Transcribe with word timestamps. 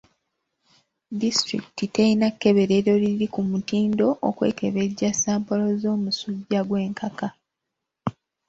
Disitulikiti 1.21 1.85
teyina 1.95 2.27
kkeberero 2.31 2.91
liri 3.03 3.27
ku 3.33 3.41
mutindo 3.49 4.07
okwekebejja 4.29 5.09
sampolo 5.21 5.65
z'omusujja 5.81 6.59
gw'enkaka. 6.67 7.27